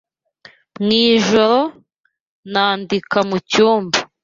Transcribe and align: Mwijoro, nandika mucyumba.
Mwijoro, 0.83 1.59
nandika 2.51 3.17
mucyumba. 3.29 3.97